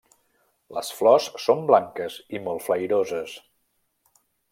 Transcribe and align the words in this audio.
Les 0.77 0.87
flors 1.01 1.27
són 1.43 1.61
blanques 1.71 2.15
i 2.37 2.41
molt 2.47 2.65
flairoses. 2.69 3.35